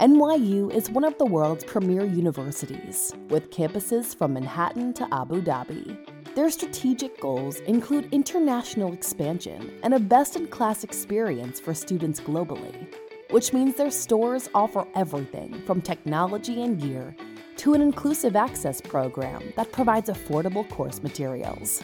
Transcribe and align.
NYU 0.00 0.72
is 0.72 0.88
one 0.88 1.04
of 1.04 1.18
the 1.18 1.26
world's 1.26 1.62
premier 1.62 2.06
universities, 2.06 3.12
with 3.28 3.50
campuses 3.50 4.16
from 4.16 4.32
Manhattan 4.32 4.94
to 4.94 5.06
Abu 5.12 5.42
Dhabi. 5.42 6.34
Their 6.34 6.48
strategic 6.48 7.20
goals 7.20 7.60
include 7.60 8.08
international 8.10 8.94
expansion 8.94 9.78
and 9.82 9.92
a 9.92 10.00
best 10.00 10.36
in 10.36 10.46
class 10.46 10.84
experience 10.84 11.60
for 11.60 11.74
students 11.74 12.18
globally, 12.18 12.90
which 13.28 13.52
means 13.52 13.74
their 13.74 13.90
stores 13.90 14.48
offer 14.54 14.86
everything 14.94 15.60
from 15.66 15.82
technology 15.82 16.62
and 16.62 16.80
gear 16.80 17.14
to 17.58 17.74
an 17.74 17.82
inclusive 17.82 18.36
access 18.36 18.80
program 18.80 19.52
that 19.54 19.70
provides 19.70 20.08
affordable 20.08 20.66
course 20.70 21.02
materials. 21.02 21.82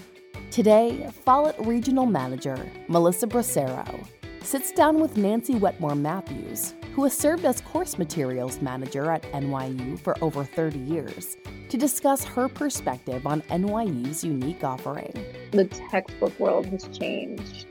Today, 0.51 1.07
Follett 1.27 1.57
Regional 1.59 2.07
Manager 2.07 2.57
Melissa 2.89 3.27
Bracero 3.27 4.07
sits 4.43 4.73
down 4.73 5.01
with 5.01 5.19
Nancy 5.19 5.55
Wetmore 5.57 5.97
Mathews, 5.97 6.73
who 6.97 7.05
has 7.05 7.15
served 7.15 7.45
as 7.45 7.61
course 7.61 7.99
materials 7.99 8.63
manager 8.63 9.11
at 9.11 9.23
NYU 9.33 9.99
for 9.99 10.17
over 10.25 10.43
30 10.43 10.79
years, 10.79 11.37
to 11.69 11.77
discuss 11.77 12.25
her 12.25 12.49
perspective 12.49 13.27
on 13.27 13.43
NYU's 13.51 14.25
unique 14.25 14.65
offering. 14.65 15.13
The 15.51 15.67
textbook 15.91 16.41
world 16.41 16.65
has 16.69 16.89
changed. 16.99 17.67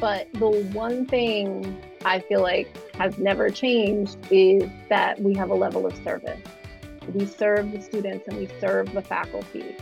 But 0.00 0.26
the 0.32 0.48
one 0.72 1.06
thing 1.06 1.80
I 2.04 2.18
feel 2.18 2.42
like 2.42 2.76
has 2.96 3.16
never 3.16 3.48
changed 3.48 4.18
is 4.28 4.68
that 4.88 5.22
we 5.22 5.32
have 5.34 5.50
a 5.50 5.54
level 5.54 5.86
of 5.86 5.94
service. 6.02 6.40
We 7.14 7.26
serve 7.26 7.70
the 7.70 7.80
students 7.80 8.26
and 8.26 8.38
we 8.38 8.48
serve 8.60 8.92
the 8.92 9.02
faculty. 9.02 9.76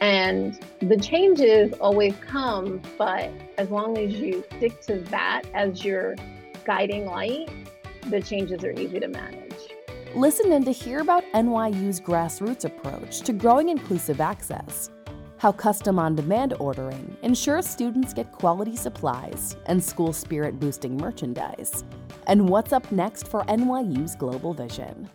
And 0.00 0.56
the 0.78 0.98
changes 0.98 1.72
always 1.80 2.14
come, 2.20 2.80
but 2.96 3.28
as 3.58 3.70
long 3.70 3.98
as 3.98 4.14
you 4.14 4.44
stick 4.56 4.80
to 4.82 5.00
that 5.10 5.42
as 5.52 5.84
your 5.84 6.14
guiding 6.64 7.06
light, 7.06 7.48
the 8.10 8.20
changes 8.20 8.64
are 8.64 8.72
easy 8.72 9.00
to 9.00 9.08
manage. 9.08 9.54
Listen 10.14 10.52
in 10.52 10.64
to 10.64 10.72
hear 10.72 11.00
about 11.00 11.24
NYU's 11.34 12.00
grassroots 12.00 12.64
approach 12.64 13.20
to 13.20 13.32
growing 13.32 13.68
inclusive 13.68 14.20
access, 14.20 14.90
how 15.36 15.52
custom 15.52 15.98
on 15.98 16.16
demand 16.16 16.54
ordering 16.58 17.16
ensures 17.22 17.68
students 17.68 18.12
get 18.14 18.32
quality 18.32 18.74
supplies 18.74 19.56
and 19.66 19.82
school 19.82 20.12
spirit 20.12 20.58
boosting 20.58 20.96
merchandise, 20.96 21.84
and 22.26 22.48
what's 22.48 22.72
up 22.72 22.90
next 22.90 23.28
for 23.28 23.44
NYU's 23.44 24.14
global 24.16 24.54
vision. 24.54 25.08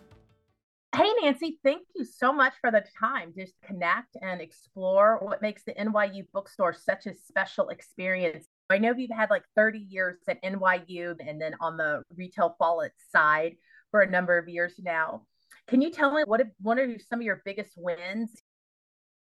Hey, 0.94 1.10
Nancy, 1.20 1.58
thank 1.64 1.82
you 1.96 2.04
so 2.04 2.32
much 2.32 2.52
for 2.60 2.70
the 2.70 2.84
time 3.00 3.32
to 3.36 3.46
connect 3.66 4.16
and 4.22 4.40
explore 4.40 5.18
what 5.20 5.42
makes 5.42 5.64
the 5.64 5.72
NYU 5.72 6.24
bookstore 6.32 6.72
such 6.72 7.06
a 7.06 7.14
special 7.14 7.70
experience. 7.70 8.46
I 8.70 8.78
know 8.78 8.94
you've 8.96 9.10
had 9.10 9.30
like 9.30 9.44
30 9.56 9.78
years 9.78 10.18
at 10.28 10.42
NYU 10.42 11.16
and 11.26 11.40
then 11.40 11.54
on 11.60 11.76
the 11.76 12.02
retail 12.16 12.56
Follett 12.58 12.92
side 13.12 13.56
for 13.90 14.00
a 14.00 14.10
number 14.10 14.38
of 14.38 14.48
years 14.48 14.74
now. 14.78 15.22
Can 15.68 15.80
you 15.80 15.90
tell 15.90 16.12
me 16.12 16.22
what 16.26 16.42
what 16.60 16.78
are 16.78 16.98
some 17.08 17.20
of 17.20 17.24
your 17.24 17.42
biggest 17.44 17.72
wins? 17.76 18.30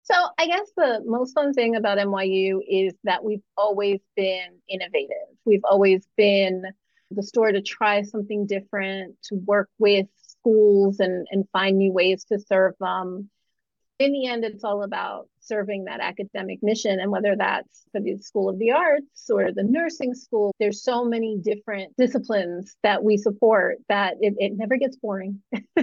So, 0.03 0.14
I 0.39 0.47
guess 0.47 0.70
the 0.77 1.03
most 1.06 1.33
fun 1.33 1.55
thing 1.55 1.77
about 1.77 1.97
NYU 1.97 2.61
is 2.69 2.92
that 3.05 3.25
we've 3.25 3.42
always 3.56 4.00
been 4.16 4.61
innovative. 4.69 5.16
We've 5.47 5.64
always 5.64 6.06
been 6.16 6.62
the 7.11 7.22
store 7.22 7.53
to 7.53 7.62
try 7.62 8.03
something 8.03 8.47
different, 8.47 9.16
to 9.25 9.36
work 9.36 9.70
with 9.78 10.06
schools 10.16 11.00
and, 11.00 11.27
and 11.31 11.48
find 11.53 11.78
new 11.78 11.91
ways 11.91 12.25
to 12.27 12.38
serve 12.38 12.75
them. 12.81 13.31
In 14.00 14.12
the 14.12 14.27
end, 14.27 14.45
it's 14.45 14.64
all 14.64 14.83
about 14.83 15.28
serving 15.41 15.84
that 15.84 16.00
academic 16.00 16.59
mission. 16.62 16.98
And 16.98 17.12
whether 17.12 17.37
that's 17.37 17.84
for 17.92 18.00
the 18.00 18.19
School 18.19 18.48
of 18.48 18.59
the 18.59 18.73
Arts 18.73 19.31
or 19.31 19.53
the 19.53 19.62
nursing 19.62 20.14
school, 20.14 20.53
there's 20.59 20.83
so 20.83 21.05
many 21.05 21.39
different 21.39 21.97
disciplines 21.97 22.75
that 22.83 23.05
we 23.05 23.17
support 23.17 23.78
that 23.89 24.15
it, 24.20 24.34
it 24.39 24.53
never 24.56 24.77
gets 24.77 24.97
boring. 24.97 25.42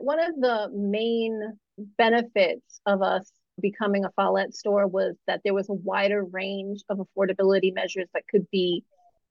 One 0.00 0.20
of 0.20 0.34
the 0.36 0.70
main 0.74 1.56
benefits 1.98 2.80
of 2.84 3.00
us 3.02 3.30
becoming 3.60 4.04
a 4.04 4.10
Follett 4.10 4.54
store 4.54 4.86
was 4.86 5.16
that 5.26 5.40
there 5.44 5.54
was 5.54 5.68
a 5.68 5.74
wider 5.74 6.24
range 6.24 6.82
of 6.88 6.98
affordability 6.98 7.74
measures 7.74 8.08
that 8.12 8.28
could 8.28 8.50
be 8.50 8.84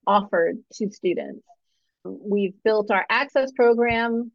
offered 0.06 0.56
to 0.74 0.90
students. 0.90 1.44
We've 2.04 2.54
built 2.64 2.90
our 2.90 3.04
access 3.08 3.52
program 3.52 4.30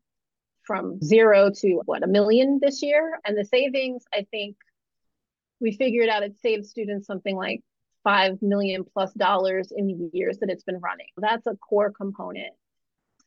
from 0.71 1.01
zero 1.01 1.51
to 1.53 1.81
what, 1.83 2.01
a 2.01 2.07
million 2.07 2.57
this 2.61 2.81
year. 2.81 3.19
And 3.25 3.37
the 3.37 3.43
savings, 3.43 4.05
I 4.13 4.25
think 4.31 4.55
we 5.59 5.73
figured 5.73 6.07
out 6.07 6.23
it 6.23 6.39
saves 6.41 6.69
students 6.69 7.05
something 7.05 7.35
like 7.35 7.59
5 8.05 8.41
million 8.41 8.85
plus 8.85 9.11
dollars 9.15 9.73
in 9.75 9.87
the 9.87 10.09
years 10.17 10.37
that 10.37 10.49
it's 10.49 10.63
been 10.63 10.79
running. 10.79 11.07
That's 11.17 11.45
a 11.45 11.57
core 11.57 11.91
component. 11.91 12.53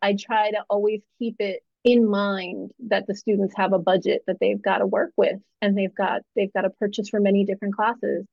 I 0.01 0.17
try 0.19 0.53
to 0.53 0.65
always 0.71 1.03
keep 1.19 1.37
it 1.39 1.63
in 1.85 2.09
mind 2.09 2.71
that 2.89 3.07
the 3.07 3.15
students 3.15 3.55
have 3.59 3.75
a 3.75 3.79
budget 3.79 4.23
that 4.27 4.39
they've 4.41 4.63
got 4.63 4.79
to 4.79 4.87
work 4.87 5.13
with 5.19 5.39
and 5.61 5.77
they've 5.77 5.95
got 5.95 6.23
they've 6.35 6.53
got 6.55 6.63
to 6.63 6.71
purchase 6.71 7.11
for 7.11 7.21
many 7.21 7.45
different 7.45 7.75
classes. 7.75 8.25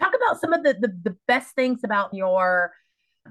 Talk 0.00 0.12
about 0.12 0.40
some 0.40 0.52
of 0.52 0.64
the, 0.64 0.74
the, 0.74 1.10
the 1.10 1.16
best 1.28 1.54
things 1.54 1.84
about 1.84 2.14
your 2.14 2.72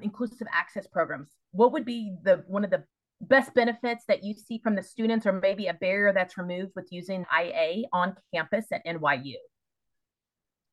inclusive 0.02 0.48
access 0.54 0.88
programs 0.88 1.28
what 1.56 1.72
would 1.72 1.86
be 1.86 2.14
the 2.24 2.44
one 2.48 2.64
of 2.64 2.70
the 2.70 2.84
best 3.22 3.54
benefits 3.54 4.06
that 4.08 4.24
you 4.24 4.34
see 4.34 4.60
from 4.60 4.76
the 4.76 4.84
students 4.84 5.26
or 5.26 5.34
maybe 5.34 5.68
a 5.68 5.74
barrier 5.74 6.14
that's 6.14 6.38
removed 6.38 6.74
with 6.76 6.88
using 6.92 7.26
IA 7.36 7.84
on 7.94 8.16
campus 8.34 8.66
at 8.72 8.86
NYU? 8.86 9.36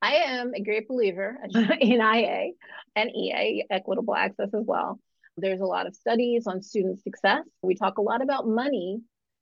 I 0.01 0.15
am 0.15 0.53
a 0.55 0.61
great 0.61 0.89
believer 0.89 1.39
in 1.55 2.01
IA 2.01 2.53
and 2.97 3.11
EA, 3.11 3.65
equitable 3.71 4.15
access 4.15 4.53
as 4.53 4.65
well. 4.67 4.99
There's 5.37 5.61
a 5.61 5.67
lot 5.67 5.87
of 5.87 5.95
studies 5.95 6.47
on 6.47 6.61
student 6.61 7.03
success. 7.03 7.45
We 7.63 7.75
talk 7.75 7.99
a 7.99 8.03
lot 8.03 8.21
about 8.21 8.47
money 8.47 9.01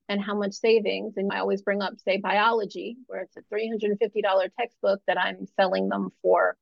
and 0.08 0.22
how 0.22 0.36
much 0.36 0.52
savings. 0.52 1.14
And 1.16 1.32
I 1.32 1.38
always 1.38 1.62
bring 1.62 1.82
up, 1.82 1.94
say, 2.04 2.18
biology, 2.18 2.96
where 3.06 3.22
it's 3.22 3.36
a 3.36 3.42
$350 3.52 4.50
textbook 4.58 5.00
that 5.06 5.18
I'm 5.18 5.46
selling 5.56 5.88
them 5.88 6.10
for 6.20 6.56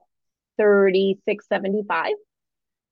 $36.75. 0.61 2.11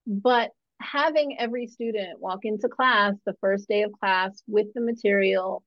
But 0.06 0.50
having 0.80 1.36
every 1.38 1.66
student 1.66 2.20
walk 2.20 2.40
into 2.44 2.68
class 2.68 3.14
the 3.24 3.36
first 3.40 3.68
day 3.68 3.82
of 3.82 3.92
class 3.92 4.42
with 4.46 4.66
the 4.74 4.80
material, 4.80 5.62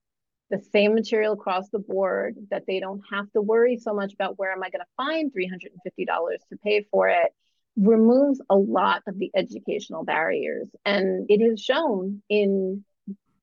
the 0.50 0.62
same 0.72 0.94
material 0.94 1.34
across 1.34 1.70
the 1.70 1.80
board, 1.80 2.36
that 2.52 2.64
they 2.68 2.80
don't 2.80 3.02
have 3.12 3.32
to 3.32 3.42
worry 3.42 3.78
so 3.78 3.94
much 3.94 4.14
about 4.14 4.38
where 4.38 4.52
am 4.52 4.64
I 4.64 4.70
going 4.70 4.82
to 4.82 4.86
find 4.98 5.32
$350 5.32 6.06
to 6.50 6.58
pay 6.64 6.86
for 6.92 7.10
it, 7.10 7.32
removes 7.76 8.42
a 8.50 8.56
lot 8.56 9.04
of 9.08 9.18
the 9.18 9.32
educational 9.36 10.04
barriers. 10.04 10.68
And 10.86 11.26
it 11.30 11.42
is 11.42 11.62
shown 11.62 12.22
in 12.30 12.84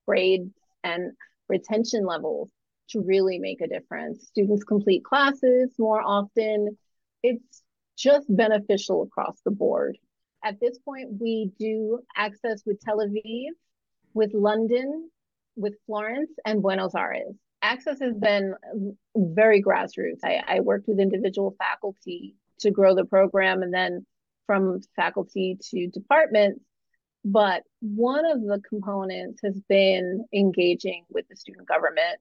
grades 0.07 0.53
and 0.85 1.13
retention 1.49 2.05
levels 2.05 2.51
to 2.91 3.01
really 3.01 3.39
make 3.39 3.61
a 3.61 3.69
difference. 3.69 4.27
Students 4.29 4.65
complete 4.65 5.05
classes 5.05 5.71
more 5.79 6.01
often. 6.03 6.77
It's 7.23 7.63
just 7.97 8.27
beneficial 8.29 9.03
across 9.03 9.41
the 9.45 9.51
board. 9.51 9.99
At 10.47 10.61
this 10.61 10.79
point, 10.79 11.09
we 11.21 11.51
do 11.59 11.99
access 12.17 12.63
with 12.65 12.79
Tel 12.81 12.99
Aviv, 12.99 13.49
with 14.15 14.33
London, 14.33 15.11
with 15.57 15.75
Florence, 15.87 16.31
and 16.45 16.63
Buenos 16.63 16.95
Aires. 16.95 17.35
Access 17.63 17.99
has 18.01 18.15
been 18.15 18.55
very 19.17 19.61
grassroots. 19.61 20.21
I, 20.23 20.45
I 20.47 20.61
worked 20.61 20.87
with 20.87 21.01
individual 21.01 21.57
faculty 21.59 22.37
to 22.61 22.71
grow 22.71 22.95
the 22.95 23.05
program 23.05 23.65
and 23.65 23.75
then 23.75 24.07
from 24.47 24.81
faculty 24.95 25.59
to 25.71 25.89
departments. 25.89 26.65
But 27.25 27.65
one 27.81 28.25
of 28.25 28.41
the 28.41 28.63
components 28.69 29.41
has 29.43 29.61
been 29.69 30.27
engaging 30.33 31.07
with 31.11 31.27
the 31.29 31.35
student 31.35 31.67
government. 31.67 32.21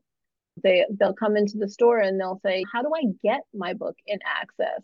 They 0.63 0.83
they'll 0.99 1.13
come 1.13 1.37
into 1.37 1.59
the 1.59 1.69
store 1.69 1.99
and 1.99 2.19
they'll 2.19 2.39
say, 2.43 2.63
"How 2.73 2.81
do 2.81 2.89
I 2.95 3.03
get 3.21 3.41
my 3.53 3.73
book 3.73 3.97
in 4.07 4.17
access?" 4.25 4.81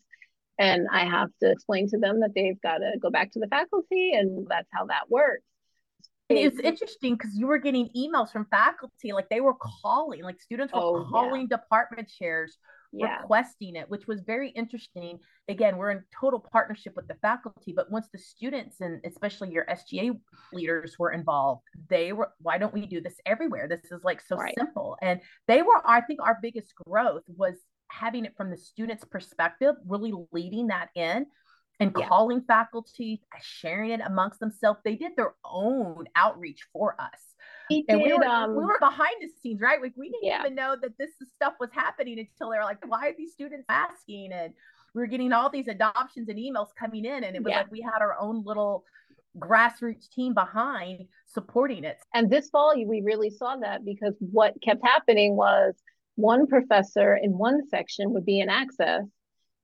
And 0.61 0.88
I 0.91 1.05
have 1.05 1.29
to 1.41 1.49
explain 1.49 1.89
to 1.89 1.97
them 1.97 2.19
that 2.19 2.33
they've 2.35 2.61
got 2.61 2.77
to 2.77 2.91
go 3.01 3.09
back 3.09 3.31
to 3.31 3.39
the 3.39 3.47
faculty, 3.47 4.11
and 4.13 4.45
that's 4.47 4.69
how 4.72 4.85
that 4.85 5.09
works. 5.09 5.44
It's 6.29 6.59
interesting 6.59 7.16
because 7.16 7.35
you 7.35 7.47
were 7.47 7.57
getting 7.57 7.90
emails 7.97 8.31
from 8.31 8.46
faculty, 8.46 9.11
like 9.11 9.28
they 9.29 9.41
were 9.41 9.55
calling, 9.81 10.23
like 10.23 10.40
students 10.40 10.72
were 10.72 10.79
oh, 10.79 11.08
calling 11.09 11.47
yeah. 11.49 11.58
department 11.58 12.09
chairs 12.09 12.58
yeah. 12.93 13.17
requesting 13.17 13.75
it, 13.75 13.90
which 13.90 14.08
was 14.08 14.22
very 14.22 14.49
interesting. 14.49 15.19
Again, 15.47 15.78
we're 15.78 15.91
in 15.91 16.03
total 16.17 16.40
partnership 16.40 16.93
with 16.96 17.08
the 17.08 17.16
faculty, 17.16 17.73
but 17.75 17.91
once 17.91 18.08
the 18.11 18.19
students 18.19 18.81
and 18.81 19.02
especially 19.05 19.52
your 19.52 19.66
SGA 19.66 20.19
leaders 20.53 20.96
were 20.99 21.11
involved, 21.11 21.63
they 21.90 22.13
were, 22.13 22.31
why 22.40 22.58
don't 22.58 22.73
we 22.73 22.85
do 22.85 23.02
this 23.02 23.16
everywhere? 23.25 23.67
This 23.67 23.91
is 23.91 24.03
like 24.03 24.22
so 24.22 24.35
right. 24.35 24.53
simple. 24.58 24.97
And 25.02 25.22
they 25.47 25.61
were, 25.61 25.81
I 25.85 26.02
think, 26.02 26.22
our 26.22 26.37
biggest 26.41 26.73
growth 26.85 27.23
was 27.28 27.55
having 27.91 28.26
it 28.26 28.35
from 28.38 28.49
the 28.49 28.58
student's 28.58 29.03
perspective, 29.03 29.76
really 29.85 30.14
leading 30.32 30.67
that 30.67 30.90
in 30.96 31.26
and 31.79 31.93
yeah. 31.97 32.08
calling 32.08 32.41
faculty, 32.41 33.22
sharing 33.41 33.91
it 33.91 34.02
amongst 34.05 34.40
themselves. 34.40 34.79
They 34.84 34.96
did 34.96 35.14
their 35.16 35.34
own 35.43 36.05
outreach 36.16 36.61
for 36.72 36.96
us. 36.99 37.20
We 37.70 37.85
and 37.90 37.99
did, 37.99 38.05
we, 38.05 38.14
were, 38.14 38.23
um, 38.23 38.55
we 38.55 38.64
were 38.64 38.78
behind 38.79 39.16
the 39.22 39.29
scenes, 39.41 39.61
right? 39.61 39.82
Like 39.82 39.93
we 39.97 40.09
didn't 40.09 40.23
yeah. 40.23 40.41
even 40.41 40.55
know 40.55 40.76
that 40.79 40.97
this 40.99 41.11
stuff 41.35 41.53
was 41.59 41.70
happening 41.73 42.20
until 42.20 42.52
they 42.52 42.58
were 42.58 42.64
like, 42.64 42.85
why 42.88 43.08
are 43.08 43.16
these 43.17 43.32
students 43.32 43.66
asking? 43.70 44.32
And 44.32 44.53
we 44.94 45.02
were 45.02 45.08
getting 45.08 45.32
all 45.34 45.49
these 45.49 45.67
adoptions 45.67 46.29
and 46.29 46.37
emails 46.37 46.67
coming 46.78 47.05
in. 47.05 47.23
And 47.23 47.35
it 47.35 47.44
was 47.44 47.52
yeah. 47.52 47.58
like 47.58 47.72
we 47.72 47.82
had 47.82 48.02
our 48.02 48.17
own 48.20 48.44
little 48.46 48.84
grassroots 49.40 50.09
team 50.09 50.34
behind 50.34 51.05
supporting 51.26 51.84
it. 51.84 51.97
And 52.14 52.29
this 52.29 52.49
fall, 52.49 52.73
we 52.76 53.02
really 53.02 53.29
saw 53.29 53.55
that 53.58 53.85
because 53.85 54.14
what 54.20 54.53
kept 54.61 54.85
happening 54.85 55.35
was 55.35 55.76
one 56.16 56.47
professor 56.47 57.16
in 57.16 57.37
one 57.37 57.67
section 57.69 58.11
would 58.11 58.25
be 58.25 58.40
in 58.40 58.49
access 58.49 59.03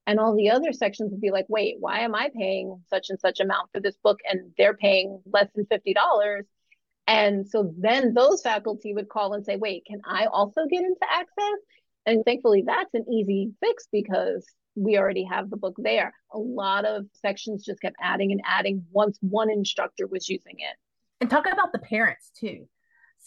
and 0.05 0.19
all 0.19 0.35
the 0.35 0.49
other 0.49 0.71
sections 0.71 1.11
would 1.11 1.21
be 1.21 1.31
like 1.31 1.45
wait 1.49 1.75
why 1.79 1.99
am 1.99 2.15
i 2.15 2.29
paying 2.35 2.81
such 2.89 3.07
and 3.09 3.19
such 3.19 3.39
amount 3.39 3.69
for 3.73 3.79
this 3.79 3.97
book 4.03 4.19
and 4.29 4.51
they're 4.57 4.75
paying 4.75 5.21
less 5.31 5.49
than 5.55 5.65
$50 5.65 6.43
and 7.07 7.47
so 7.47 7.73
then 7.77 8.13
those 8.13 8.41
faculty 8.41 8.93
would 8.93 9.09
call 9.09 9.33
and 9.33 9.45
say 9.45 9.57
wait 9.57 9.83
can 9.85 10.01
i 10.05 10.25
also 10.25 10.65
get 10.69 10.83
into 10.83 11.05
access? 11.11 11.59
And 12.05 12.23
thankfully 12.23 12.63
that's 12.65 12.93
an 12.93 13.05
easy 13.11 13.51
fix 13.59 13.87
because 13.91 14.45
we 14.77 14.97
already 14.97 15.23
have 15.23 15.49
the 15.49 15.57
book 15.57 15.75
there. 15.77 16.13
A 16.31 16.37
lot 16.37 16.85
of 16.85 17.05
sections 17.13 17.65
just 17.65 17.81
kept 17.81 17.95
adding 17.99 18.31
and 18.31 18.41
adding 18.45 18.85
once 18.91 19.17
one 19.21 19.49
instructor 19.49 20.05
was 20.05 20.29
using 20.29 20.53
it. 20.59 20.77
And 21.19 21.29
talk 21.29 21.47
about 21.51 21.71
the 21.73 21.79
parents 21.79 22.31
too 22.39 22.67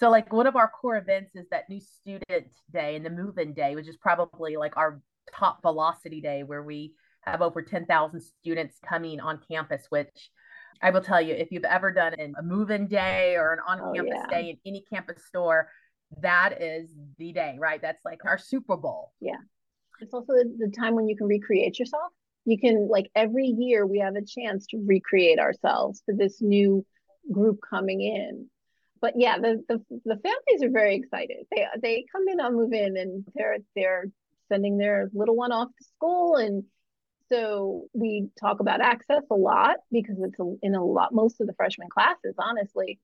so 0.00 0.08
like 0.08 0.32
one 0.32 0.46
of 0.46 0.56
our 0.56 0.66
core 0.68 0.96
events 0.96 1.36
is 1.36 1.46
that 1.50 1.68
new 1.68 1.78
student 1.78 2.48
day 2.72 2.96
and 2.96 3.04
the 3.04 3.10
move-in 3.10 3.52
day, 3.52 3.74
which 3.74 3.86
is 3.86 3.98
probably 3.98 4.56
like 4.56 4.78
our 4.78 5.02
top 5.36 5.60
velocity 5.60 6.22
day 6.22 6.42
where 6.42 6.62
we 6.62 6.94
have 7.20 7.42
over 7.42 7.60
10,000 7.60 8.18
students 8.40 8.78
coming 8.88 9.20
on 9.20 9.40
campus, 9.46 9.84
which 9.90 10.30
I 10.82 10.88
will 10.88 11.02
tell 11.02 11.20
you, 11.20 11.34
if 11.34 11.52
you've 11.52 11.64
ever 11.64 11.92
done 11.92 12.14
a 12.18 12.42
move-in 12.42 12.86
day 12.86 13.36
or 13.36 13.52
an 13.52 13.58
on-campus 13.68 14.14
oh, 14.16 14.26
yeah. 14.30 14.40
day 14.40 14.48
in 14.48 14.56
any 14.64 14.82
campus 14.90 15.26
store, 15.26 15.68
that 16.22 16.62
is 16.62 16.88
the 17.18 17.32
day, 17.34 17.58
right? 17.60 17.82
That's 17.82 18.02
like 18.02 18.24
our 18.24 18.38
Super 18.38 18.78
Bowl. 18.78 19.12
Yeah. 19.20 19.36
It's 20.00 20.14
also 20.14 20.32
the 20.32 20.72
time 20.74 20.94
when 20.94 21.08
you 21.08 21.16
can 21.16 21.26
recreate 21.26 21.78
yourself. 21.78 22.10
You 22.46 22.58
can 22.58 22.88
like 22.90 23.10
every 23.14 23.48
year 23.48 23.86
we 23.86 23.98
have 23.98 24.14
a 24.14 24.24
chance 24.24 24.66
to 24.68 24.82
recreate 24.82 25.38
ourselves 25.38 26.02
for 26.06 26.14
this 26.14 26.40
new 26.40 26.86
group 27.30 27.58
coming 27.68 28.00
in 28.00 28.48
but 29.00 29.14
yeah, 29.16 29.38
the, 29.38 29.62
the 29.68 29.78
the 30.04 30.16
families 30.16 30.62
are 30.62 30.70
very 30.70 30.96
excited. 30.96 31.46
They 31.50 31.66
they 31.80 32.04
come 32.12 32.28
in 32.28 32.40
on 32.40 32.54
move 32.54 32.72
in 32.72 32.96
and 32.96 33.24
they're 33.34 33.58
they're 33.74 34.04
sending 34.48 34.78
their 34.78 35.10
little 35.14 35.36
one 35.36 35.52
off 35.52 35.68
to 35.68 35.84
school. 35.84 36.36
And 36.36 36.64
so 37.30 37.86
we 37.94 38.28
talk 38.38 38.60
about 38.60 38.80
access 38.80 39.22
a 39.30 39.34
lot 39.34 39.76
because 39.90 40.16
it's 40.20 40.38
in 40.62 40.74
a 40.74 40.84
lot 40.84 41.14
most 41.14 41.40
of 41.40 41.46
the 41.46 41.54
freshman 41.54 41.88
classes 41.88 42.34
honestly 42.38 42.98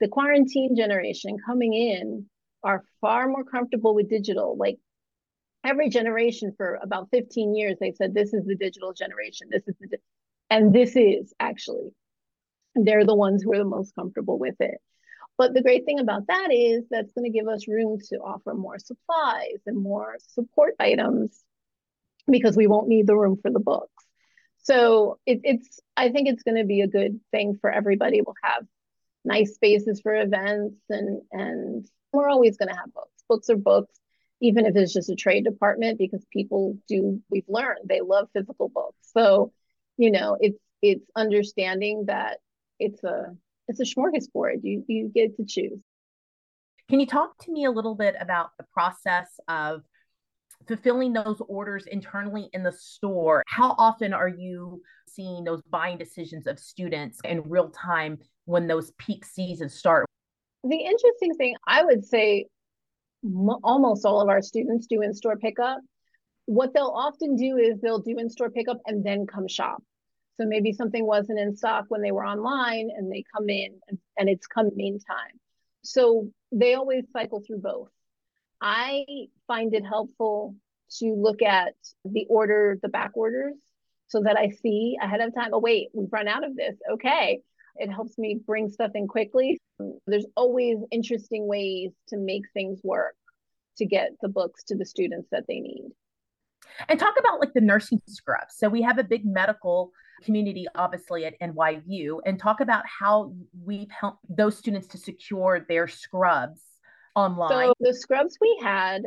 the 0.00 0.08
quarantine 0.08 0.76
generation 0.76 1.36
coming 1.44 1.74
in 1.74 2.26
are 2.62 2.84
far 3.00 3.28
more 3.28 3.44
comfortable 3.44 3.94
with 3.94 4.08
digital. 4.08 4.56
Like 4.56 4.78
every 5.64 5.88
generation 5.90 6.52
for 6.56 6.78
about 6.82 7.08
15 7.10 7.54
years 7.54 7.76
they've 7.80 7.96
said 7.96 8.14
this 8.14 8.32
is 8.32 8.46
the 8.46 8.56
digital 8.56 8.92
generation. 8.92 9.48
This 9.50 9.66
is 9.66 9.74
the 9.80 9.98
and 10.50 10.72
this 10.72 10.96
is 10.96 11.34
actually 11.38 11.90
they're 12.74 13.04
the 13.04 13.14
ones 13.14 13.42
who 13.42 13.52
are 13.52 13.58
the 13.58 13.64
most 13.64 13.94
comfortable 13.94 14.38
with 14.38 14.54
it 14.60 14.78
but 15.38 15.54
the 15.54 15.62
great 15.62 15.84
thing 15.84 16.00
about 16.00 16.26
that 16.26 16.48
is 16.52 16.84
that's 16.90 17.12
going 17.12 17.24
to 17.24 17.38
give 17.38 17.46
us 17.46 17.68
room 17.68 17.98
to 18.08 18.16
offer 18.16 18.54
more 18.54 18.78
supplies 18.78 19.60
and 19.66 19.80
more 19.80 20.16
support 20.34 20.74
items 20.80 21.42
because 22.28 22.56
we 22.56 22.66
won't 22.66 22.88
need 22.88 23.06
the 23.06 23.16
room 23.16 23.38
for 23.40 23.50
the 23.50 23.60
books. 23.60 24.04
So 24.58 25.18
it, 25.24 25.40
it's, 25.44 25.80
I 25.96 26.10
think 26.10 26.28
it's 26.28 26.42
going 26.42 26.56
to 26.56 26.64
be 26.64 26.80
a 26.80 26.88
good 26.88 27.20
thing 27.30 27.56
for 27.60 27.70
everybody. 27.70 28.20
We'll 28.20 28.34
have 28.42 28.66
nice 29.24 29.54
spaces 29.54 30.00
for 30.02 30.14
events 30.14 30.76
and, 30.90 31.22
and 31.30 31.88
we're 32.12 32.28
always 32.28 32.56
going 32.56 32.68
to 32.68 32.76
have 32.76 32.92
books. 32.92 33.22
Books 33.28 33.48
are 33.48 33.56
books, 33.56 33.94
even 34.40 34.66
if 34.66 34.74
it's 34.74 34.92
just 34.92 35.08
a 35.08 35.14
trade 35.14 35.44
department, 35.44 35.98
because 35.98 36.26
people 36.32 36.76
do, 36.88 37.22
we've 37.30 37.48
learned 37.48 37.88
they 37.88 38.00
love 38.00 38.28
physical 38.32 38.68
books. 38.68 38.96
So, 39.14 39.52
you 39.96 40.10
know, 40.10 40.36
it's, 40.40 40.58
it's 40.82 41.04
understanding 41.14 42.06
that 42.06 42.38
it's 42.80 43.02
a 43.04 43.36
it's 43.68 43.80
a 43.80 43.84
smorgasbord. 43.84 44.60
You 44.62 44.84
you 44.88 45.10
get 45.14 45.36
to 45.36 45.44
choose. 45.44 45.78
Can 46.88 47.00
you 47.00 47.06
talk 47.06 47.36
to 47.44 47.52
me 47.52 47.66
a 47.66 47.70
little 47.70 47.94
bit 47.94 48.16
about 48.18 48.50
the 48.58 48.64
process 48.72 49.28
of 49.46 49.82
fulfilling 50.66 51.12
those 51.12 51.40
orders 51.46 51.86
internally 51.86 52.48
in 52.54 52.62
the 52.62 52.72
store? 52.72 53.42
How 53.46 53.74
often 53.78 54.14
are 54.14 54.28
you 54.28 54.82
seeing 55.06 55.44
those 55.44 55.60
buying 55.62 55.98
decisions 55.98 56.46
of 56.46 56.58
students 56.58 57.18
in 57.24 57.42
real 57.42 57.68
time 57.70 58.18
when 58.46 58.66
those 58.66 58.90
peak 58.98 59.24
seasons 59.26 59.74
start? 59.74 60.06
The 60.64 60.78
interesting 60.78 61.34
thing, 61.34 61.54
I 61.66 61.84
would 61.84 62.04
say, 62.04 62.46
m- 63.22 63.58
almost 63.62 64.06
all 64.06 64.22
of 64.22 64.28
our 64.28 64.40
students 64.40 64.86
do 64.86 65.02
in 65.02 65.12
store 65.12 65.36
pickup. 65.36 65.78
What 66.46 66.72
they'll 66.72 66.86
often 66.86 67.36
do 67.36 67.58
is 67.58 67.80
they'll 67.80 68.00
do 68.00 68.16
in 68.18 68.30
store 68.30 68.50
pickup 68.50 68.78
and 68.86 69.04
then 69.04 69.26
come 69.26 69.46
shop. 69.46 69.82
So 70.38 70.46
maybe 70.46 70.72
something 70.72 71.04
wasn't 71.04 71.40
in 71.40 71.56
stock 71.56 71.86
when 71.88 72.00
they 72.00 72.12
were 72.12 72.24
online 72.24 72.90
and 72.96 73.10
they 73.10 73.24
come 73.34 73.48
in 73.48 73.80
and, 73.88 74.28
it's 74.28 74.46
come 74.46 74.70
meantime. 74.74 75.40
So 75.82 76.28
they 76.52 76.74
always 76.74 77.04
cycle 77.12 77.42
through 77.44 77.60
both. 77.60 77.88
I 78.60 79.04
find 79.48 79.74
it 79.74 79.84
helpful 79.84 80.54
to 80.98 81.06
look 81.14 81.42
at 81.42 81.74
the 82.04 82.26
order, 82.28 82.78
the 82.82 82.88
back 82.88 83.12
orders, 83.14 83.54
so 84.06 84.22
that 84.22 84.38
I 84.38 84.50
see 84.50 84.96
ahead 85.02 85.20
of 85.20 85.34
time, 85.34 85.50
oh, 85.52 85.58
wait, 85.58 85.88
we've 85.92 86.12
run 86.12 86.28
out 86.28 86.44
of 86.44 86.56
this. 86.56 86.76
Okay. 86.92 87.40
It 87.76 87.90
helps 87.90 88.16
me 88.16 88.40
bring 88.44 88.70
stuff 88.70 88.92
in 88.94 89.06
quickly. 89.06 89.60
There's 90.06 90.26
always 90.36 90.78
interesting 90.90 91.46
ways 91.46 91.90
to 92.08 92.16
make 92.16 92.42
things 92.54 92.80
work 92.82 93.14
to 93.76 93.86
get 93.86 94.10
the 94.20 94.28
books 94.28 94.64
to 94.64 94.76
the 94.76 94.84
students 94.84 95.28
that 95.30 95.44
they 95.48 95.60
need. 95.60 95.90
And 96.88 96.98
talk 96.98 97.14
about 97.18 97.40
like 97.40 97.54
the 97.54 97.60
nursing 97.60 98.00
scrubs. 98.08 98.54
So 98.56 98.68
we 98.68 98.82
have 98.82 98.98
a 98.98 99.04
big 99.04 99.24
medical 99.24 99.92
community, 100.22 100.66
obviously, 100.74 101.24
at 101.24 101.38
NYU, 101.40 102.20
and 102.24 102.38
talk 102.38 102.60
about 102.60 102.84
how 102.86 103.32
we've 103.64 103.90
helped 103.90 104.24
those 104.28 104.56
students 104.56 104.86
to 104.88 104.98
secure 104.98 105.64
their 105.68 105.88
scrubs 105.88 106.60
online. 107.14 107.50
So 107.50 107.74
the 107.80 107.94
scrubs 107.94 108.36
we 108.40 108.58
had 108.62 109.02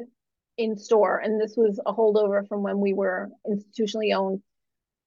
in 0.57 0.77
store, 0.77 1.19
and 1.19 1.39
this 1.39 1.55
was 1.57 1.79
a 1.85 1.93
holdover 1.93 2.47
from 2.47 2.63
when 2.63 2.79
we 2.79 2.93
were 2.93 3.29
institutionally 3.47 4.15
owned, 4.15 4.41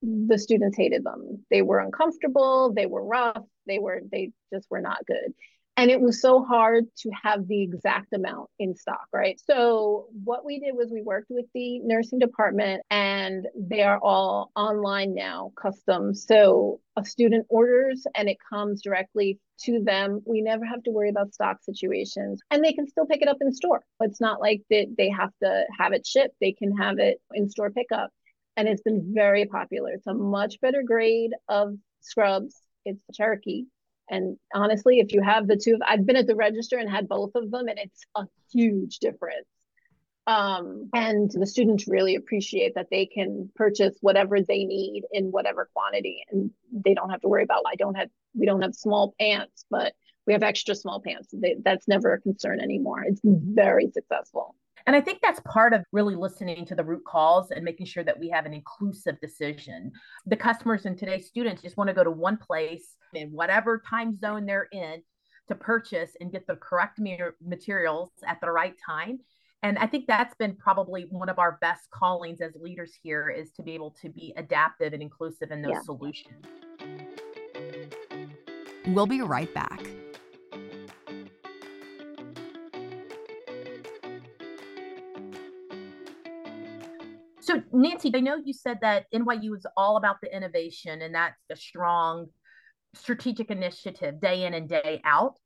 the 0.02 0.38
students 0.38 0.76
hated 0.76 1.04
them. 1.04 1.44
They 1.50 1.62
were 1.62 1.78
uncomfortable, 1.78 2.72
they 2.74 2.86
were 2.86 3.04
rough, 3.04 3.44
they 3.66 3.78
were 3.78 4.00
they 4.10 4.32
just 4.52 4.66
were 4.70 4.80
not 4.80 5.06
good 5.06 5.32
and 5.76 5.90
it 5.90 6.00
was 6.00 6.20
so 6.20 6.44
hard 6.44 6.84
to 6.98 7.10
have 7.22 7.48
the 7.48 7.62
exact 7.62 8.12
amount 8.12 8.48
in 8.60 8.76
stock, 8.76 9.06
right? 9.12 9.40
So 9.44 10.06
what 10.22 10.44
we 10.44 10.60
did 10.60 10.76
was 10.76 10.90
we 10.92 11.02
worked 11.02 11.30
with 11.30 11.46
the 11.52 11.80
nursing 11.80 12.20
department 12.20 12.82
and 12.90 13.46
they 13.56 13.82
are 13.82 13.98
all 13.98 14.52
online 14.54 15.14
now, 15.14 15.52
custom. 15.60 16.14
So 16.14 16.80
a 16.96 17.04
student 17.04 17.46
orders 17.48 18.06
and 18.14 18.28
it 18.28 18.36
comes 18.48 18.82
directly 18.82 19.40
to 19.62 19.82
them. 19.82 20.20
We 20.24 20.42
never 20.42 20.64
have 20.64 20.82
to 20.84 20.92
worry 20.92 21.10
about 21.10 21.34
stock 21.34 21.56
situations 21.62 22.40
and 22.52 22.62
they 22.62 22.72
can 22.72 22.86
still 22.86 23.06
pick 23.06 23.22
it 23.22 23.28
up 23.28 23.38
in 23.40 23.52
store. 23.52 23.82
It's 24.00 24.20
not 24.20 24.40
like 24.40 24.62
that 24.70 24.94
they 24.96 25.10
have 25.10 25.30
to 25.42 25.64
have 25.76 25.92
it 25.92 26.06
shipped. 26.06 26.36
They 26.40 26.52
can 26.52 26.76
have 26.76 27.00
it 27.00 27.20
in 27.32 27.50
store 27.50 27.70
pickup. 27.70 28.10
And 28.56 28.68
it's 28.68 28.82
been 28.82 29.12
very 29.12 29.46
popular. 29.46 29.90
It's 29.90 30.06
a 30.06 30.14
much 30.14 30.60
better 30.60 30.84
grade 30.86 31.32
of 31.48 31.74
scrubs. 32.00 32.54
It's 32.84 33.02
Cherokee 33.12 33.64
and 34.08 34.36
honestly, 34.52 35.00
if 35.00 35.12
you 35.12 35.22
have 35.22 35.46
the 35.46 35.56
two, 35.56 35.78
I've 35.86 36.06
been 36.06 36.16
at 36.16 36.26
the 36.26 36.36
register 36.36 36.78
and 36.78 36.90
had 36.90 37.08
both 37.08 37.32
of 37.34 37.50
them, 37.50 37.68
and 37.68 37.78
it's 37.78 38.02
a 38.14 38.24
huge 38.52 38.98
difference. 38.98 39.46
Um, 40.26 40.88
and 40.94 41.30
the 41.30 41.46
students 41.46 41.86
really 41.86 42.14
appreciate 42.14 42.76
that 42.76 42.88
they 42.90 43.04
can 43.04 43.50
purchase 43.54 43.96
whatever 44.00 44.40
they 44.40 44.64
need 44.64 45.02
in 45.12 45.26
whatever 45.26 45.68
quantity, 45.74 46.24
and 46.30 46.50
they 46.72 46.94
don't 46.94 47.10
have 47.10 47.20
to 47.22 47.28
worry 47.28 47.42
about. 47.42 47.64
I 47.66 47.76
don't 47.76 47.94
have, 47.94 48.08
we 48.34 48.46
don't 48.46 48.62
have 48.62 48.74
small 48.74 49.14
pants, 49.20 49.66
but 49.70 49.92
we 50.26 50.32
have 50.32 50.42
extra 50.42 50.74
small 50.74 51.00
pants. 51.00 51.28
They, 51.32 51.56
that's 51.62 51.86
never 51.88 52.14
a 52.14 52.20
concern 52.20 52.60
anymore. 52.60 53.04
It's 53.06 53.20
very 53.24 53.90
successful. 53.90 54.54
And 54.86 54.94
I 54.94 55.00
think 55.00 55.20
that's 55.22 55.40
part 55.40 55.72
of 55.72 55.84
really 55.92 56.14
listening 56.14 56.66
to 56.66 56.74
the 56.74 56.84
root 56.84 57.04
calls 57.06 57.50
and 57.50 57.64
making 57.64 57.86
sure 57.86 58.04
that 58.04 58.18
we 58.18 58.28
have 58.28 58.44
an 58.44 58.52
inclusive 58.52 59.18
decision. 59.20 59.90
The 60.26 60.36
customers 60.36 60.84
and 60.84 60.98
today's 60.98 61.26
students 61.26 61.62
just 61.62 61.76
want 61.76 61.88
to 61.88 61.94
go 61.94 62.04
to 62.04 62.10
one 62.10 62.36
place 62.36 62.96
in 63.14 63.28
whatever 63.28 63.82
time 63.88 64.18
zone 64.18 64.44
they're 64.44 64.68
in 64.72 65.02
to 65.48 65.54
purchase 65.54 66.10
and 66.20 66.32
get 66.32 66.46
the 66.46 66.56
correct 66.56 67.00
materials 67.44 68.10
at 68.26 68.40
the 68.40 68.50
right 68.50 68.74
time. 68.84 69.20
And 69.62 69.78
I 69.78 69.86
think 69.86 70.06
that's 70.06 70.34
been 70.34 70.54
probably 70.56 71.06
one 71.08 71.30
of 71.30 71.38
our 71.38 71.56
best 71.62 71.90
callings 71.90 72.42
as 72.42 72.52
leaders 72.54 72.92
here 73.02 73.30
is 73.30 73.50
to 73.52 73.62
be 73.62 73.72
able 73.72 73.92
to 74.02 74.10
be 74.10 74.34
adaptive 74.36 74.92
and 74.92 75.00
inclusive 75.00 75.50
in 75.50 75.62
those 75.62 75.72
yeah. 75.72 75.80
solutions. 75.80 76.44
We'll 78.86 79.06
be 79.06 79.22
right 79.22 79.52
back. 79.54 79.80
So, 87.44 87.62
Nancy, 87.72 88.10
I 88.14 88.20
know 88.20 88.40
you 88.42 88.54
said 88.54 88.78
that 88.80 89.04
NYU 89.12 89.54
is 89.54 89.66
all 89.76 89.98
about 89.98 90.22
the 90.22 90.34
innovation, 90.34 91.02
and 91.02 91.14
that's 91.14 91.36
a 91.50 91.56
strong 91.56 92.28
strategic 92.94 93.50
initiative 93.50 94.18
day 94.18 94.44
in 94.46 94.54
and 94.54 94.66
day 94.66 95.02
out. 95.04 95.38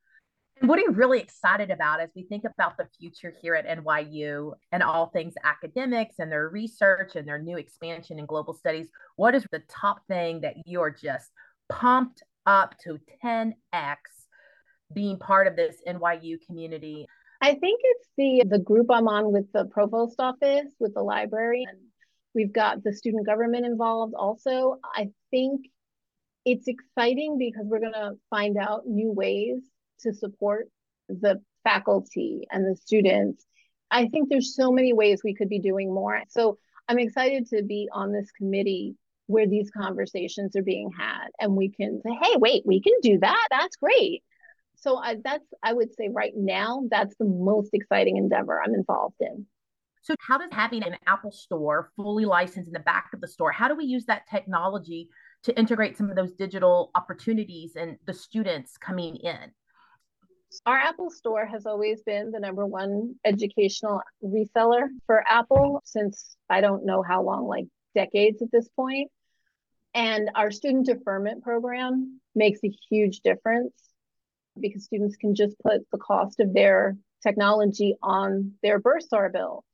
And 0.61 0.69
what 0.69 0.79
are 0.79 0.83
you 0.83 0.93
really 0.93 1.19
excited 1.19 1.73
about 1.73 2.01
as 2.01 2.11
we 2.15 2.23
think 2.23 2.45
about 2.45 2.77
the 2.77 2.87
future 3.01 3.35
here 3.43 3.57
at 3.57 3.67
NYU 3.67 4.53
and 4.71 4.81
all 4.81 5.07
things 5.07 5.35
academics 5.43 6.21
and 6.21 6.31
their 6.31 6.49
research 6.49 7.17
and 7.17 7.27
their 7.27 7.43
new 7.43 7.57
expansion 7.57 8.21
in 8.21 8.27
global 8.27 8.55
studies? 8.55 8.87
What 9.17 9.35
is 9.35 9.45
the 9.51 9.63
top 9.69 10.07
thing 10.07 10.43
that 10.43 10.55
you're 10.67 10.91
just 10.91 11.33
pumped 11.69 12.23
up 12.47 12.79
to 12.85 13.01
10x 13.25 13.55
being 14.93 15.19
part 15.19 15.49
of 15.49 15.57
this 15.57 15.83
NYU 15.85 16.37
community? 16.47 17.09
I 17.41 17.55
think 17.55 17.81
it's 17.83 18.09
the 18.17 18.45
the 18.49 18.59
group 18.59 18.87
I'm 18.91 19.09
on 19.09 19.33
with 19.33 19.51
the 19.53 19.65
provost 19.67 20.17
office, 20.19 20.73
with 20.79 20.95
the 20.95 21.03
library, 21.03 21.67
and 21.69 21.79
we've 22.35 22.53
got 22.53 22.83
the 22.85 22.93
student 22.93 23.27
government 23.27 23.67
involved 23.67 24.15
also. 24.15 24.77
I 24.85 25.11
think 25.31 25.67
it's 26.45 26.69
exciting 26.69 27.37
because 27.39 27.67
we're 27.67 27.81
going 27.81 27.93
to 27.93 28.13
find 28.31 28.57
out 28.57 28.87
new 28.87 29.13
ways 29.13 29.63
to 30.01 30.15
support 30.15 30.69
the 31.09 31.41
faculty 31.65 32.47
and 32.51 32.65
the 32.65 32.77
students. 32.77 33.45
I 33.91 34.07
think 34.07 34.29
there's 34.29 34.55
so 34.55 34.71
many 34.71 34.93
ways 34.93 35.21
we 35.23 35.35
could 35.35 35.49
be 35.49 35.59
doing 35.59 35.93
more. 35.93 36.23
So 36.29 36.59
I'm 36.89 36.99
excited 36.99 37.49
to 37.49 37.63
be 37.63 37.89
on 37.93 38.13
this 38.13 38.31
committee 38.31 38.97
where 39.27 39.47
these 39.47 39.71
conversations 39.71 40.57
are 40.57 40.63
being 40.63 40.91
had 40.99 41.29
and 41.39 41.55
we 41.55 41.71
can 41.71 42.01
say, 42.03 42.17
hey, 42.23 42.37
wait, 42.37 42.63
we 42.65 42.81
can 42.81 42.95
do 43.03 43.19
that. 43.19 43.49
That's 43.51 43.77
great. 43.77 44.23
So 44.77 44.97
I, 44.97 45.17
that's, 45.23 45.45
I 45.63 45.73
would 45.73 45.95
say 45.95 46.09
right 46.11 46.33
now, 46.35 46.85
that's 46.91 47.15
the 47.17 47.27
most 47.27 47.71
exciting 47.75 48.17
endeavor 48.17 48.61
I'm 48.63 48.75
involved 48.75 49.17
in. 49.21 49.47
So 50.09 50.15
how 50.21 50.39
does 50.39 50.49
having 50.53 50.83
an 50.85 50.97
Apple 51.07 51.31
store 51.31 51.91
fully 51.95 52.25
licensed 52.25 52.67
in 52.67 52.73
the 52.73 52.81
back 52.81 53.11
of 53.13 53.21
the 53.21 53.29
store, 53.29 53.53
how 53.53 53.69
do 53.69 53.75
we 53.75 53.85
use 53.85 54.07
that 54.07 54.27
technology 54.27 55.11
to 55.43 55.57
integrate 55.59 55.99
some 55.99 56.09
of 56.09 56.17
those 56.17 56.33
digital 56.33 56.91
opportunities 56.95 57.77
and 57.77 57.99
the 58.07 58.15
students 58.15 58.79
coming 58.79 59.17
in? 59.17 59.53
Our 60.65 60.79
Apple 60.79 61.11
store 61.11 61.45
has 61.45 61.67
always 61.67 62.01
been 62.05 62.31
the 62.31 62.41
number 62.41 62.65
one 62.65 63.17
educational 63.23 64.01
reseller 64.25 64.87
for 65.05 65.23
Apple 65.29 65.83
since 65.85 66.39
I 66.49 66.63
don't 66.63 66.87
know 66.87 67.03
how 67.03 67.23
long, 67.23 67.47
like 67.47 67.67
decades 67.95 68.41
at 68.41 68.51
this 68.51 68.67
point. 68.69 69.11
And 69.93 70.31
our 70.35 70.51
student 70.51 70.87
deferment 70.87 71.43
program 71.43 72.19
makes 72.35 72.61
a 72.65 72.73
huge 72.89 73.21
difference 73.21 73.75
because 74.59 74.85
students 74.85 75.17
can 75.17 75.35
just 75.35 75.55
put 75.59 75.83
the 75.93 75.99
cost 75.99 76.41
of 76.41 76.55
their 76.55 76.97
technology 77.23 77.95
on 78.03 78.53
their 78.63 78.81
bursar 78.81 79.29
bill. 79.31 79.65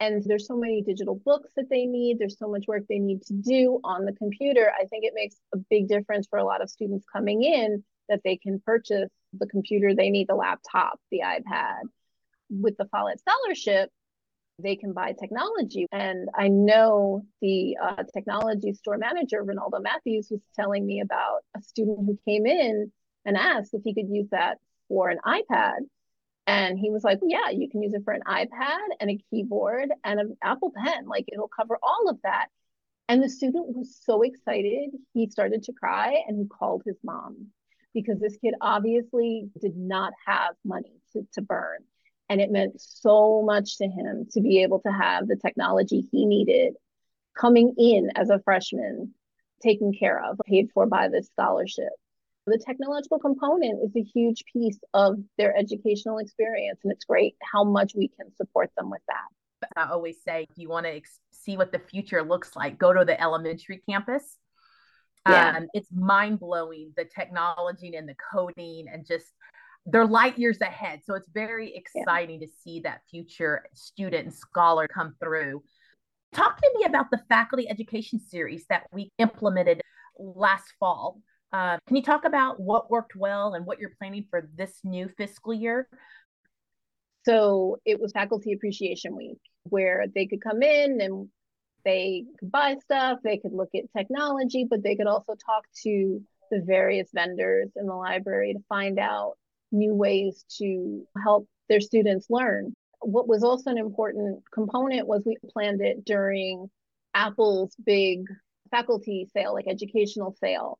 And 0.00 0.24
there's 0.24 0.46
so 0.46 0.56
many 0.56 0.82
digital 0.82 1.20
books 1.24 1.50
that 1.56 1.68
they 1.68 1.84
need. 1.84 2.18
There's 2.18 2.38
so 2.38 2.48
much 2.48 2.64
work 2.66 2.84
they 2.88 2.98
need 2.98 3.22
to 3.26 3.34
do 3.34 3.80
on 3.84 4.06
the 4.06 4.12
computer. 4.14 4.72
I 4.74 4.86
think 4.86 5.04
it 5.04 5.12
makes 5.14 5.36
a 5.54 5.58
big 5.58 5.88
difference 5.88 6.26
for 6.28 6.38
a 6.38 6.44
lot 6.44 6.62
of 6.62 6.70
students 6.70 7.04
coming 7.12 7.42
in 7.42 7.84
that 8.08 8.22
they 8.24 8.38
can 8.38 8.60
purchase 8.64 9.10
the 9.34 9.46
computer 9.46 9.94
they 9.94 10.08
need, 10.08 10.28
the 10.28 10.34
laptop, 10.34 10.98
the 11.10 11.20
iPad. 11.24 11.82
With 12.48 12.76
the 12.78 12.86
Follett 12.86 13.20
Scholarship, 13.20 13.90
they 14.58 14.74
can 14.74 14.92
buy 14.92 15.12
technology. 15.12 15.86
And 15.92 16.28
I 16.34 16.48
know 16.48 17.22
the 17.40 17.76
uh, 17.82 18.02
technology 18.12 18.72
store 18.72 18.98
manager, 18.98 19.44
Ronaldo 19.44 19.82
Matthews, 19.82 20.28
was 20.30 20.40
telling 20.56 20.86
me 20.86 21.00
about 21.00 21.40
a 21.56 21.62
student 21.62 21.98
who 22.06 22.18
came 22.26 22.46
in 22.46 22.90
and 23.24 23.36
asked 23.36 23.74
if 23.74 23.82
he 23.84 23.94
could 23.94 24.08
use 24.08 24.28
that 24.30 24.58
for 24.88 25.10
an 25.10 25.18
iPad. 25.24 25.76
And 26.50 26.80
he 26.80 26.90
was 26.90 27.04
like, 27.04 27.20
Yeah, 27.22 27.50
you 27.50 27.68
can 27.68 27.80
use 27.80 27.94
it 27.94 28.02
for 28.04 28.12
an 28.12 28.22
iPad 28.26 28.78
and 28.98 29.08
a 29.08 29.18
keyboard 29.30 29.90
and 30.02 30.18
an 30.18 30.36
Apple 30.42 30.72
Pen. 30.76 31.06
Like 31.06 31.26
it'll 31.32 31.48
cover 31.48 31.78
all 31.80 32.08
of 32.08 32.18
that. 32.24 32.48
And 33.08 33.22
the 33.22 33.28
student 33.28 33.76
was 33.76 33.96
so 34.04 34.22
excited, 34.22 34.90
he 35.14 35.30
started 35.30 35.62
to 35.64 35.72
cry 35.72 36.24
and 36.26 36.36
he 36.38 36.48
called 36.48 36.82
his 36.84 36.96
mom 37.04 37.48
because 37.94 38.18
this 38.18 38.36
kid 38.36 38.54
obviously 38.60 39.48
did 39.60 39.76
not 39.76 40.12
have 40.26 40.54
money 40.64 41.00
to, 41.12 41.26
to 41.34 41.42
burn. 41.42 41.78
And 42.28 42.40
it 42.40 42.50
meant 42.50 42.80
so 42.80 43.42
much 43.42 43.78
to 43.78 43.86
him 43.86 44.26
to 44.32 44.40
be 44.40 44.62
able 44.62 44.80
to 44.80 44.92
have 44.92 45.28
the 45.28 45.36
technology 45.36 46.08
he 46.10 46.26
needed 46.26 46.74
coming 47.36 47.74
in 47.78 48.10
as 48.16 48.30
a 48.30 48.40
freshman, 48.40 49.14
taken 49.62 49.92
care 49.92 50.24
of, 50.24 50.38
paid 50.46 50.70
for 50.74 50.86
by 50.86 51.08
this 51.08 51.26
scholarship 51.26 51.92
the 52.46 52.58
technological 52.64 53.18
component 53.18 53.82
is 53.84 53.94
a 53.96 54.02
huge 54.02 54.44
piece 54.52 54.78
of 54.94 55.16
their 55.38 55.56
educational 55.56 56.18
experience 56.18 56.80
and 56.82 56.92
it's 56.92 57.04
great 57.04 57.36
how 57.52 57.64
much 57.64 57.92
we 57.94 58.08
can 58.08 58.34
support 58.36 58.70
them 58.76 58.90
with 58.90 59.02
that. 59.08 59.68
I 59.76 59.90
always 59.90 60.16
say 60.26 60.46
if 60.50 60.56
you 60.56 60.68
want 60.68 60.86
to 60.86 60.96
ex- 60.96 61.20
see 61.32 61.56
what 61.56 61.70
the 61.70 61.78
future 61.78 62.22
looks 62.22 62.56
like 62.56 62.78
go 62.78 62.92
to 62.92 63.04
the 63.04 63.20
elementary 63.20 63.82
campus. 63.88 64.36
Yeah. 65.28 65.54
Um, 65.58 65.66
it's 65.74 65.88
mind-blowing 65.92 66.94
the 66.96 67.04
technology 67.04 67.94
and 67.94 68.08
the 68.08 68.16
coding 68.32 68.86
and 68.90 69.06
just 69.06 69.26
they're 69.86 70.06
light 70.06 70.38
years 70.38 70.60
ahead. 70.60 71.00
So 71.04 71.14
it's 71.14 71.28
very 71.28 71.74
exciting 71.74 72.40
yeah. 72.40 72.46
to 72.46 72.52
see 72.64 72.80
that 72.80 73.02
future 73.10 73.64
student 73.74 74.26
and 74.26 74.34
scholar 74.34 74.88
come 74.88 75.14
through. 75.22 75.62
Talk 76.32 76.56
to 76.56 76.70
me 76.76 76.84
about 76.84 77.10
the 77.10 77.20
faculty 77.28 77.68
education 77.68 78.18
series 78.18 78.64
that 78.68 78.86
we 78.92 79.10
implemented 79.18 79.82
last 80.18 80.72
fall 80.78 81.20
uh, 81.52 81.78
can 81.86 81.96
you 81.96 82.02
talk 82.02 82.24
about 82.24 82.60
what 82.60 82.90
worked 82.90 83.16
well 83.16 83.54
and 83.54 83.66
what 83.66 83.80
you're 83.80 83.94
planning 83.98 84.26
for 84.30 84.48
this 84.56 84.78
new 84.84 85.08
fiscal 85.16 85.52
year? 85.52 85.88
So 87.24 87.78
it 87.84 88.00
was 88.00 88.12
Faculty 88.12 88.52
Appreciation 88.52 89.16
Week 89.16 89.38
where 89.64 90.06
they 90.14 90.26
could 90.26 90.40
come 90.40 90.62
in 90.62 91.00
and 91.00 91.28
they 91.84 92.24
could 92.38 92.50
buy 92.50 92.76
stuff, 92.82 93.18
they 93.22 93.38
could 93.38 93.52
look 93.52 93.70
at 93.74 93.92
technology, 93.96 94.66
but 94.68 94.82
they 94.82 94.96
could 94.96 95.06
also 95.06 95.34
talk 95.34 95.64
to 95.82 96.20
the 96.50 96.62
various 96.64 97.08
vendors 97.12 97.70
in 97.76 97.86
the 97.86 97.94
library 97.94 98.54
to 98.54 98.60
find 98.68 98.98
out 98.98 99.34
new 99.72 99.94
ways 99.94 100.44
to 100.58 101.04
help 101.22 101.46
their 101.68 101.80
students 101.80 102.26
learn. 102.30 102.72
What 103.00 103.28
was 103.28 103.42
also 103.42 103.70
an 103.70 103.78
important 103.78 104.42
component 104.52 105.06
was 105.06 105.22
we 105.24 105.36
planned 105.52 105.80
it 105.80 106.04
during 106.04 106.68
Apple's 107.14 107.74
big 107.84 108.24
faculty 108.70 109.28
sale, 109.32 109.54
like 109.54 109.66
educational 109.68 110.34
sale 110.40 110.78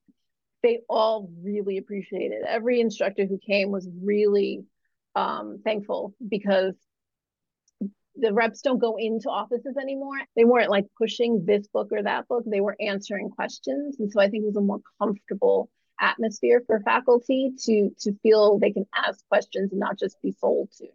they 0.62 0.80
all 0.88 1.30
really 1.42 1.78
appreciated 1.78 2.42
it. 2.42 2.46
Every 2.46 2.80
instructor 2.80 3.26
who 3.26 3.38
came 3.38 3.70
was 3.70 3.88
really 4.02 4.64
um, 5.14 5.60
thankful 5.64 6.14
because 6.26 6.74
the 8.16 8.32
reps 8.32 8.60
don't 8.60 8.78
go 8.78 8.96
into 8.96 9.28
offices 9.28 9.76
anymore. 9.80 10.18
They 10.36 10.44
weren't 10.44 10.70
like 10.70 10.86
pushing 10.98 11.44
this 11.46 11.66
book 11.68 11.88
or 11.92 12.02
that 12.02 12.28
book. 12.28 12.44
They 12.46 12.60
were 12.60 12.76
answering 12.80 13.30
questions. 13.30 13.96
And 13.98 14.10
so 14.10 14.20
I 14.20 14.28
think 14.28 14.42
it 14.42 14.46
was 14.46 14.56
a 14.56 14.60
more 14.60 14.80
comfortable 15.00 15.70
atmosphere 16.00 16.62
for 16.66 16.80
faculty 16.80 17.52
to 17.64 17.90
to 18.00 18.12
feel 18.22 18.58
they 18.58 18.72
can 18.72 18.86
ask 18.94 19.26
questions 19.28 19.70
and 19.70 19.80
not 19.80 19.98
just 19.98 20.20
be 20.22 20.32
sold 20.32 20.70
to. 20.78 20.86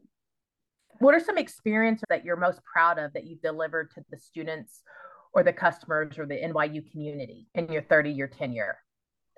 What 0.99 1.13
are 1.13 1.19
some 1.19 1.37
experiences 1.37 2.05
that 2.09 2.23
you're 2.23 2.37
most 2.37 2.61
proud 2.63 2.97
of 2.97 3.13
that 3.13 3.25
you've 3.25 3.41
delivered 3.41 3.91
to 3.91 4.05
the 4.09 4.17
students 4.17 4.81
or 5.33 5.43
the 5.43 5.53
customers 5.53 6.17
or 6.17 6.25
the 6.25 6.35
NYU 6.35 6.89
community 6.91 7.47
in 7.53 7.71
your 7.71 7.83
30 7.83 8.11
year 8.11 8.27
tenure? 8.27 8.77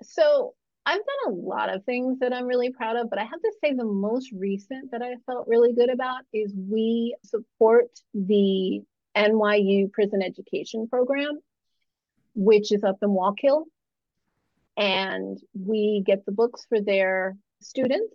So 0.02 0.54
I've 0.86 0.96
done 0.96 1.34
a 1.34 1.36
lot 1.36 1.74
of 1.74 1.84
things 1.84 2.20
that 2.20 2.32
I'm 2.32 2.46
really 2.46 2.72
proud 2.72 2.96
of, 2.96 3.10
but 3.10 3.18
I 3.18 3.24
have 3.24 3.40
to 3.40 3.52
say 3.62 3.74
the 3.74 3.84
most 3.84 4.30
recent 4.32 4.92
that 4.92 5.02
I 5.02 5.16
felt 5.26 5.48
really 5.48 5.72
good 5.72 5.90
about 5.90 6.22
is 6.32 6.52
we 6.56 7.14
support 7.24 7.88
the 8.14 8.80
NYU 9.16 9.92
Prison 9.92 10.22
Education 10.22 10.88
Program, 10.88 11.40
which 12.34 12.72
is 12.72 12.84
up 12.84 12.98
in 13.02 13.10
Wallkill. 13.10 13.64
And 14.76 15.38
we 15.52 16.04
get 16.06 16.24
the 16.24 16.32
books 16.32 16.64
for 16.68 16.80
their 16.80 17.36
students, 17.60 18.14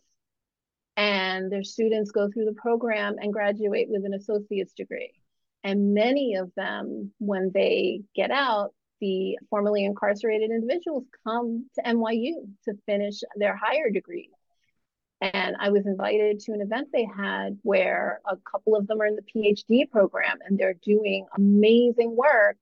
and 0.96 1.52
their 1.52 1.64
students 1.64 2.12
go 2.12 2.30
through 2.32 2.46
the 2.46 2.54
program 2.54 3.18
and 3.20 3.34
graduate 3.34 3.88
with 3.90 4.06
an 4.06 4.14
associate's 4.14 4.74
degree. 4.74 5.12
And 5.64 5.94
many 5.94 6.36
of 6.36 6.52
them, 6.56 7.12
when 7.20 7.52
they 7.54 8.02
get 8.16 8.32
out, 8.32 8.74
the 9.04 9.38
formerly 9.50 9.84
incarcerated 9.84 10.50
individuals 10.50 11.04
come 11.28 11.66
to 11.76 11.82
NYU 11.82 12.36
to 12.64 12.74
finish 12.86 13.20
their 13.36 13.54
higher 13.54 13.90
degree. 13.90 14.30
And 15.20 15.58
I 15.60 15.72
was 15.72 15.86
invited 15.86 16.40
to 16.42 16.54
an 16.54 16.62
event 16.62 16.88
they 16.94 17.06
had 17.18 17.60
where 17.64 18.22
a 18.26 18.38
couple 18.50 18.78
of 18.78 18.88
them 18.88 19.02
are 19.02 19.06
in 19.06 19.18
the 19.18 19.22
PhD 19.22 19.92
program 19.92 20.38
and 20.46 20.58
they're 20.58 20.80
doing 20.86 21.26
amazing 21.36 22.16
work 22.16 22.56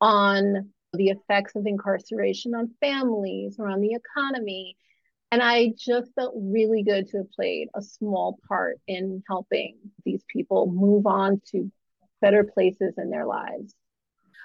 on 0.00 0.70
the 0.92 1.08
effects 1.08 1.56
of 1.56 1.66
incarceration 1.66 2.54
on 2.54 2.72
families 2.80 3.56
or 3.58 3.68
on 3.68 3.80
the 3.80 3.94
economy. 3.94 4.76
And 5.32 5.42
I 5.42 5.72
just 5.76 6.14
felt 6.14 6.34
really 6.36 6.84
good 6.84 7.08
to 7.08 7.18
have 7.18 7.32
played 7.32 7.70
a 7.74 7.82
small 7.82 8.38
part 8.46 8.78
in 8.86 9.24
helping 9.28 9.78
these 10.04 10.24
people 10.32 10.70
move 10.70 11.06
on 11.06 11.40
to 11.50 11.72
better 12.20 12.44
places 12.44 12.94
in 12.98 13.10
their 13.10 13.26
lives. 13.26 13.74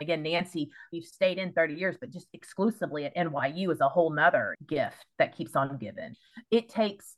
Again, 0.02 0.24
Nancy, 0.24 0.70
you've 0.92 1.06
stayed 1.06 1.38
in 1.38 1.54
30 1.54 1.76
years, 1.76 1.96
but 2.00 2.12
just 2.12 2.28
exclusively 2.34 3.06
at 3.06 3.16
NYU 3.16 3.72
is 3.72 3.82
a 3.82 3.88
whole 3.88 4.10
nother 4.10 4.56
gift 4.68 5.06
that 5.20 5.36
keeps 5.36 5.56
on 5.56 5.78
giving. 5.78 6.16
It 6.50 6.70
takes 6.70 7.16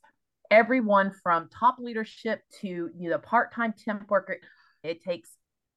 everyone 0.50 1.12
from 1.22 1.48
top 1.48 1.76
leadership 1.78 2.42
to 2.60 2.90
you 2.96 3.10
know 3.10 3.18
part-time 3.18 3.74
temp 3.84 4.10
worker. 4.10 4.38
It 4.82 5.02
takes 5.02 5.30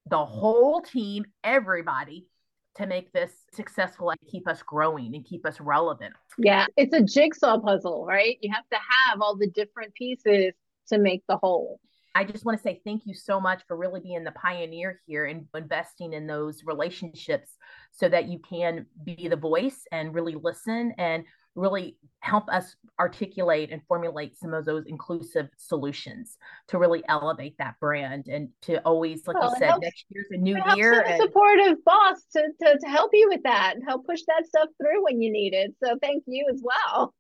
the 0.09 0.23
whole 0.23 0.81
team, 0.81 1.25
everybody 1.43 2.27
to 2.75 2.85
make 2.85 3.11
this 3.11 3.31
successful 3.53 4.11
and 4.11 4.19
keep 4.29 4.47
us 4.47 4.61
growing 4.61 5.15
and 5.15 5.25
keep 5.25 5.45
us 5.45 5.59
relevant. 5.59 6.13
Yeah, 6.37 6.67
it's 6.77 6.93
a 6.93 7.01
jigsaw 7.01 7.59
puzzle, 7.59 8.05
right? 8.05 8.37
You 8.41 8.53
have 8.53 8.67
to 8.71 8.77
have 8.77 9.21
all 9.21 9.35
the 9.35 9.49
different 9.49 9.93
pieces 9.95 10.53
to 10.89 10.99
make 10.99 11.23
the 11.27 11.37
whole. 11.37 11.79
I 12.17 12.23
just 12.23 12.45
want 12.45 12.57
to 12.57 12.63
say 12.63 12.81
thank 12.83 13.03
you 13.05 13.13
so 13.13 13.39
much 13.39 13.61
for 13.67 13.77
really 13.77 13.99
being 13.99 14.23
the 14.23 14.31
pioneer 14.31 15.01
here 15.05 15.25
and 15.25 15.45
investing 15.55 16.13
in 16.13 16.25
those 16.25 16.63
relationships 16.65 17.51
so 17.91 18.09
that 18.09 18.27
you 18.27 18.39
can 18.39 18.87
be 19.03 19.27
the 19.27 19.35
voice 19.35 19.83
and 19.91 20.15
really 20.15 20.33
listen 20.33 20.95
and 20.97 21.25
really 21.57 21.97
help 22.19 22.47
us 22.49 22.75
articulate 22.99 23.71
and 23.71 23.81
formulate 23.87 24.37
some 24.37 24.53
of 24.53 24.65
those 24.65 24.85
inclusive 24.85 25.47
solutions 25.57 26.37
to 26.67 26.77
really 26.77 27.03
elevate 27.09 27.55
that 27.57 27.75
brand 27.79 28.27
and 28.27 28.49
to 28.61 28.79
always, 28.83 29.27
like 29.27 29.39
well, 29.39 29.51
you 29.51 29.59
said, 29.59 29.69
helps, 29.69 29.83
next 29.83 30.05
year's 30.09 30.27
a 30.31 30.37
new 30.37 30.57
year. 30.75 31.01
And, 31.01 31.21
a 31.21 31.25
supportive 31.25 31.83
boss 31.85 32.23
to, 32.33 32.47
to, 32.61 32.77
to 32.79 32.87
help 32.87 33.11
you 33.13 33.27
with 33.29 33.43
that 33.43 33.73
and 33.75 33.83
help 33.83 34.05
push 34.05 34.21
that 34.27 34.45
stuff 34.45 34.69
through 34.81 35.03
when 35.03 35.21
you 35.21 35.31
need 35.31 35.53
it. 35.53 35.73
So 35.83 35.97
thank 36.01 36.23
you 36.27 36.45
as 36.53 36.61
well. 36.63 37.13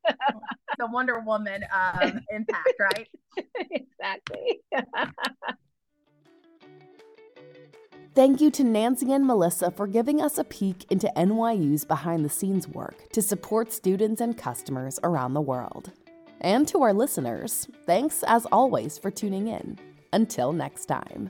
the 0.77 0.87
Wonder 0.87 1.19
Woman 1.25 1.63
um, 1.73 2.19
impact, 2.31 2.73
right? 2.79 3.07
exactly. 3.71 4.61
Thank 8.17 8.41
you 8.41 8.49
to 8.49 8.63
Nancy 8.63 9.13
and 9.13 9.27
Melissa 9.27 9.69
for 9.69 9.85
giving 9.85 10.23
us 10.23 10.39
a 10.39 10.43
peek 10.43 10.87
into 10.89 11.13
NYU's 11.15 11.85
behind 11.85 12.25
the 12.25 12.29
scenes 12.29 12.67
work 12.67 13.11
to 13.11 13.21
support 13.21 13.71
students 13.71 14.21
and 14.21 14.35
customers 14.35 14.99
around 15.03 15.35
the 15.35 15.41
world. 15.41 15.91
And 16.41 16.67
to 16.69 16.81
our 16.81 16.93
listeners, 16.93 17.67
thanks 17.85 18.23
as 18.23 18.47
always 18.47 18.97
for 18.97 19.11
tuning 19.11 19.49
in. 19.49 19.77
Until 20.13 20.51
next 20.51 20.87
time. 20.87 21.29